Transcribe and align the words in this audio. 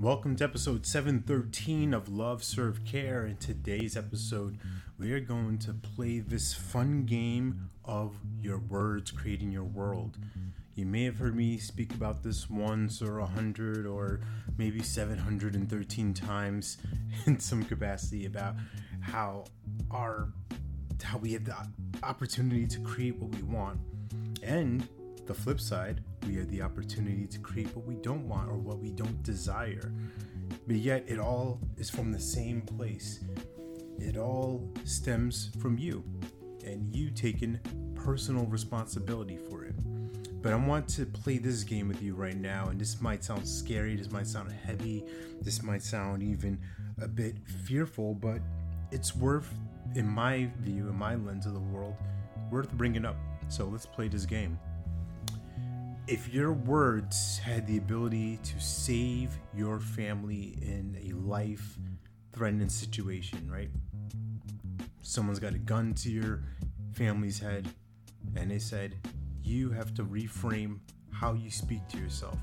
Welcome 0.00 0.36
to 0.36 0.44
episode 0.44 0.86
713 0.86 1.92
of 1.92 2.08
Love 2.08 2.42
Serve 2.42 2.84
Care. 2.84 3.26
In 3.26 3.36
today's 3.36 3.96
episode, 3.96 4.58
we 4.98 5.12
are 5.12 5.20
going 5.20 5.58
to 5.58 5.72
play 5.72 6.20
this 6.20 6.54
fun 6.54 7.04
game 7.04 7.70
of 7.84 8.16
your 8.40 8.58
words 8.58 9.10
creating 9.10 9.52
your 9.52 9.64
world. 9.64 10.16
You 10.74 10.86
may 10.86 11.04
have 11.04 11.18
heard 11.18 11.36
me 11.36 11.58
speak 11.58 11.94
about 11.94 12.22
this 12.22 12.48
once 12.48 13.02
or 13.02 13.18
a 13.18 13.26
hundred 13.26 13.86
or 13.86 14.20
maybe 14.56 14.82
713 14.82 16.14
times 16.14 16.78
in 17.26 17.38
some 17.38 17.62
capacity 17.62 18.26
about 18.26 18.54
how 19.00 19.44
our 19.90 20.28
how 21.02 21.18
we 21.18 21.32
have 21.32 21.44
the 21.44 21.56
opportunity 22.02 22.66
to 22.66 22.80
create 22.80 23.16
what 23.16 23.34
we 23.34 23.42
want. 23.42 23.80
And 24.42 24.86
the 25.30 25.40
flip 25.40 25.60
side, 25.60 26.02
we 26.26 26.34
have 26.34 26.50
the 26.50 26.60
opportunity 26.60 27.24
to 27.24 27.38
create 27.38 27.68
what 27.76 27.86
we 27.86 27.94
don't 27.94 28.26
want 28.26 28.50
or 28.50 28.56
what 28.56 28.80
we 28.80 28.90
don't 28.90 29.22
desire. 29.22 29.92
But 30.66 30.74
yet, 30.74 31.04
it 31.06 31.20
all 31.20 31.60
is 31.76 31.88
from 31.88 32.10
the 32.10 32.18
same 32.18 32.62
place. 32.62 33.20
It 34.00 34.16
all 34.16 34.68
stems 34.82 35.50
from 35.62 35.78
you 35.78 36.02
and 36.66 36.92
you 36.92 37.10
taking 37.10 37.60
personal 37.94 38.44
responsibility 38.46 39.36
for 39.36 39.64
it. 39.64 39.76
But 40.42 40.52
I 40.52 40.56
want 40.56 40.88
to 40.96 41.06
play 41.06 41.38
this 41.38 41.62
game 41.62 41.86
with 41.86 42.02
you 42.02 42.16
right 42.16 42.36
now, 42.36 42.66
and 42.66 42.80
this 42.80 43.00
might 43.00 43.22
sound 43.22 43.46
scary, 43.46 43.94
this 43.94 44.10
might 44.10 44.26
sound 44.26 44.50
heavy, 44.50 45.04
this 45.40 45.62
might 45.62 45.84
sound 45.84 46.24
even 46.24 46.58
a 47.00 47.06
bit 47.06 47.36
fearful, 47.64 48.14
but 48.14 48.40
it's 48.90 49.14
worth, 49.14 49.54
in 49.94 50.08
my 50.08 50.50
view, 50.58 50.88
in 50.88 50.96
my 50.96 51.14
lens 51.14 51.46
of 51.46 51.52
the 51.52 51.60
world, 51.60 51.94
worth 52.50 52.72
bringing 52.72 53.04
up. 53.04 53.16
So 53.48 53.66
let's 53.66 53.86
play 53.86 54.08
this 54.08 54.26
game 54.26 54.58
if 56.10 56.34
your 56.34 56.52
words 56.52 57.38
had 57.38 57.68
the 57.68 57.76
ability 57.76 58.36
to 58.42 58.58
save 58.58 59.30
your 59.54 59.78
family 59.78 60.58
in 60.60 60.98
a 61.08 61.12
life 61.12 61.78
threatening 62.32 62.68
situation, 62.68 63.48
right? 63.48 63.70
Someone's 65.02 65.38
got 65.38 65.54
a 65.54 65.58
gun 65.58 65.94
to 65.94 66.10
your 66.10 66.42
family's 66.94 67.38
head, 67.38 67.68
and 68.34 68.50
they 68.50 68.58
said, 68.58 68.96
you 69.44 69.70
have 69.70 69.94
to 69.94 70.02
reframe 70.02 70.80
how 71.12 71.32
you 71.32 71.48
speak 71.48 71.86
to 71.90 71.98
yourself, 71.98 72.38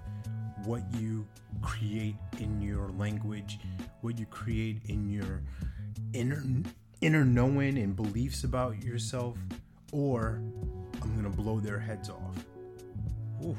what 0.63 0.83
you 0.93 1.27
create 1.61 2.15
in 2.39 2.61
your 2.61 2.87
language, 2.91 3.59
what 3.99 4.17
you 4.17 4.25
create 4.27 4.79
in 4.85 5.09
your 5.09 5.43
inner 6.13 6.41
inner 7.01 7.25
knowing 7.25 7.77
and 7.77 7.97
beliefs 7.97 8.45
about 8.45 8.81
yourself, 8.81 9.37
or 9.91 10.41
I'm 11.01 11.15
gonna 11.17 11.29
blow 11.29 11.59
their 11.59 11.79
heads 11.79 12.09
off. 12.09 12.45
Oof. 13.45 13.57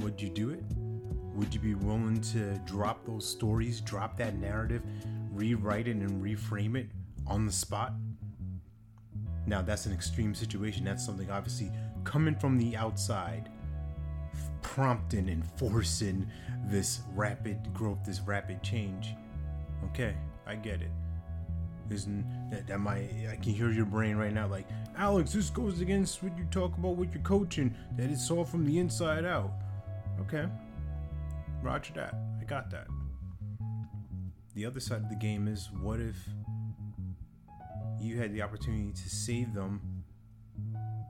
Would 0.00 0.20
you 0.20 0.28
do 0.28 0.50
it? 0.50 0.62
Would 1.34 1.52
you 1.52 1.60
be 1.60 1.74
willing 1.74 2.20
to 2.32 2.58
drop 2.64 3.04
those 3.04 3.28
stories, 3.28 3.80
drop 3.80 4.16
that 4.18 4.36
narrative, 4.38 4.82
rewrite 5.32 5.88
it, 5.88 5.96
and 5.96 6.22
reframe 6.22 6.76
it 6.76 6.86
on 7.26 7.46
the 7.46 7.52
spot? 7.52 7.92
Now, 9.46 9.60
that's 9.60 9.86
an 9.86 9.92
extreme 9.92 10.34
situation. 10.34 10.84
That's 10.84 11.04
something 11.04 11.30
obviously 11.30 11.70
coming 12.04 12.34
from 12.36 12.58
the 12.58 12.76
outside, 12.76 13.50
prompting 14.62 15.28
and 15.28 15.44
forcing 15.56 16.26
this 16.66 17.00
rapid 17.14 17.74
growth, 17.74 17.98
this 18.06 18.20
rapid 18.20 18.62
change. 18.62 19.14
Okay, 19.86 20.14
I 20.46 20.54
get 20.54 20.80
it. 20.80 20.90
Isn't 21.90 22.24
that, 22.50 22.66
that 22.66 22.78
might 22.78 23.10
I 23.30 23.36
can 23.36 23.52
hear 23.52 23.70
your 23.70 23.84
brain 23.84 24.16
right 24.16 24.32
now 24.32 24.46
like 24.46 24.66
Alex, 24.96 25.32
this 25.32 25.50
goes 25.50 25.80
against 25.80 26.22
what 26.22 26.36
you 26.38 26.44
talk 26.50 26.76
about 26.78 26.96
with 26.96 27.12
your 27.12 27.22
coaching, 27.22 27.74
that 27.96 28.10
it's 28.10 28.30
all 28.30 28.44
from 28.44 28.64
the 28.64 28.78
inside 28.78 29.24
out. 29.24 29.50
Okay. 30.20 30.46
Roger 31.62 31.92
that. 31.94 32.14
I 32.40 32.44
got 32.44 32.70
that. 32.70 32.86
The 34.54 34.64
other 34.64 34.78
side 34.80 35.02
of 35.02 35.08
the 35.08 35.16
game 35.16 35.48
is 35.48 35.68
what 35.80 35.98
if 35.98 36.16
you 38.00 38.18
had 38.18 38.32
the 38.32 38.42
opportunity 38.42 38.92
to 38.92 39.08
save 39.08 39.52
them, 39.52 39.80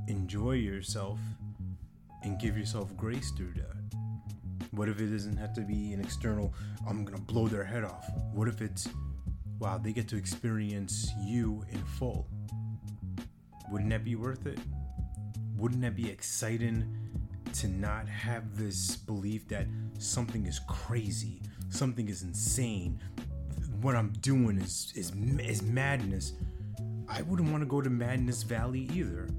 enjoy 0.08 0.52
yourself, 0.52 1.18
and 2.22 2.38
give 2.38 2.56
yourself 2.56 2.96
grace 2.96 3.32
through 3.32 3.52
that? 3.56 3.96
What 4.70 4.88
if 4.88 4.98
it 4.98 5.08
doesn't 5.08 5.36
have 5.36 5.52
to 5.54 5.60
be 5.60 5.92
an 5.92 6.00
external, 6.00 6.54
I'm 6.88 7.04
gonna 7.04 7.20
blow 7.20 7.48
their 7.48 7.64
head 7.64 7.84
off? 7.84 8.08
What 8.32 8.48
if 8.48 8.62
it's 8.62 8.88
wow, 9.64 9.78
they 9.78 9.94
get 9.94 10.06
to 10.06 10.16
experience 10.18 11.10
you 11.18 11.64
in 11.70 11.78
full. 11.78 12.28
Wouldn't 13.70 13.88
that 13.90 14.04
be 14.04 14.14
worth 14.14 14.46
it? 14.46 14.58
Wouldn't 15.56 15.80
that 15.80 15.96
be 15.96 16.10
exciting 16.10 16.94
to 17.54 17.68
not 17.68 18.06
have 18.06 18.58
this 18.58 18.94
belief 18.94 19.48
that 19.48 19.66
something 19.98 20.44
is 20.44 20.60
crazy, 20.68 21.40
something 21.70 22.10
is 22.10 22.22
insane, 22.24 23.00
what 23.80 23.96
I'm 23.96 24.10
doing 24.20 24.58
is 24.58 24.92
is 24.94 25.12
is 25.40 25.62
madness. 25.62 26.34
I 27.08 27.22
wouldn't 27.22 27.50
want 27.50 27.62
to 27.62 27.66
go 27.66 27.80
to 27.80 27.88
Madness 27.88 28.42
Valley 28.42 28.88
either. 28.92 29.30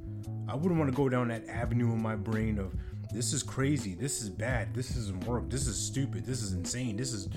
I 0.48 0.56
wouldn't 0.56 0.80
want 0.80 0.90
to 0.90 0.96
go 0.96 1.08
down 1.08 1.28
that 1.28 1.48
avenue 1.48 1.92
in 1.94 2.02
my 2.02 2.16
brain 2.16 2.58
of 2.58 2.74
this 3.12 3.32
is 3.32 3.44
crazy, 3.44 3.94
this 3.94 4.24
is 4.24 4.30
bad, 4.30 4.74
this 4.74 4.90
doesn't 4.90 5.24
work, 5.26 5.52
this 5.52 5.68
is 5.68 5.78
stupid, 5.78 6.26
this 6.26 6.42
is 6.42 6.54
insane, 6.54 6.98
this 6.98 7.14
is 7.14 7.28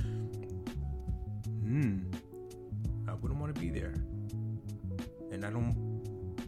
hmm 1.61 1.99
wouldn't 3.21 3.41
want 3.41 3.55
to 3.55 3.61
be 3.61 3.71
there. 3.71 3.95
And 5.31 5.45
I 5.45 5.51
don't 5.51 5.77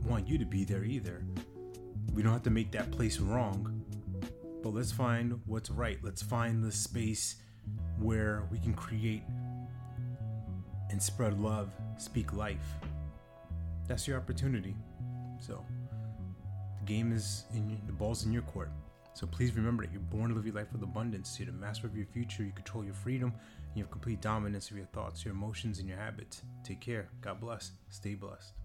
want 0.05 0.29
you 0.29 0.39
to 0.39 0.45
be 0.45 0.65
there 0.65 0.85
either. 0.85 1.25
We 2.13 2.23
don't 2.23 2.33
have 2.33 2.43
to 2.45 2.51
make 2.51 2.73
that 2.73 2.91
place 2.91 3.21
wrong, 3.21 3.85
but 4.63 4.71
let's 4.71 4.93
find 4.93 5.41
what's 5.47 5.71
right. 5.71 5.99
Let's 6.03 6.23
find 6.23 6.63
the 6.63 6.73
space 6.73 7.37
where 7.99 8.49
we 8.51 8.59
can 8.59 8.75
create 8.75 9.23
and 10.91 11.01
spread 11.01 11.39
love, 11.41 11.73
speak 11.99 12.33
life. 12.33 12.75
That's 13.87 14.09
your 14.09 14.19
opportunity. 14.19 14.75
So, 15.39 15.65
the 16.81 16.87
game 16.87 17.13
is 17.13 17.45
in 17.55 17.81
the 17.87 17.93
ball's 17.93 18.25
in 18.25 18.33
your 18.33 18.43
court. 18.43 18.71
So 19.15 19.27
please 19.27 19.55
remember 19.55 19.85
that 19.85 19.93
you're 19.93 20.01
born 20.03 20.31
to 20.31 20.37
live 20.37 20.47
your 20.47 20.55
life 20.55 20.73
with 20.73 20.83
abundance. 20.83 21.39
You're 21.39 21.47
the 21.47 21.53
master 21.53 21.87
of 21.87 21.97
your 21.97 22.07
future. 22.07 22.43
You 22.43 22.53
control 22.53 22.85
your 22.85 22.95
freedom. 22.95 23.33
And 23.33 23.77
you 23.77 23.83
have 23.83 23.91
complete 23.91 24.21
dominance 24.21 24.71
of 24.71 24.77
your 24.77 24.87
thoughts, 24.87 25.25
your 25.25 25.35
emotions, 25.35 25.79
and 25.79 25.89
your 25.89 25.99
habits. 25.99 26.43
Take 26.65 26.81
care. 26.81 27.09
God 27.21 27.41
bless. 27.41 27.73
Stay 27.91 28.15
blessed. 28.15 28.60